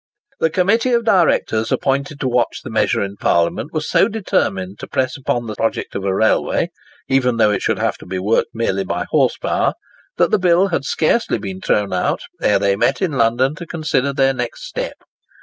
The 0.39 0.49
Committee 0.49 0.93
of 0.93 1.05
Directors 1.05 1.71
appointed 1.71 2.19
to 2.21 2.27
watch 2.27 2.61
the 2.63 2.71
measure 2.71 3.03
in 3.03 3.17
Parliament 3.17 3.69
were 3.71 3.81
so 3.81 4.07
determined 4.07 4.79
to 4.79 4.87
press 4.87 5.15
on 5.27 5.45
the 5.45 5.53
project 5.53 5.93
of 5.93 6.03
a 6.05 6.11
railway, 6.11 6.69
even 7.07 7.37
though 7.37 7.51
it 7.51 7.61
should 7.61 7.77
have 7.77 7.99
to 7.99 8.07
be 8.07 8.17
worked 8.17 8.49
merely 8.51 8.83
by 8.83 9.05
horse 9.11 9.37
power, 9.37 9.75
that 10.17 10.31
the 10.31 10.39
bill 10.39 10.69
had 10.69 10.85
scarcely 10.85 11.37
been 11.37 11.61
thrown 11.61 11.93
out 11.93 12.21
ere 12.41 12.57
they 12.57 12.75
met 12.75 12.99
in 12.99 13.11
London 13.11 13.53
to 13.57 13.67
consider 13.67 14.11
their 14.11 14.33
next 14.33 14.63
step. 14.63 14.95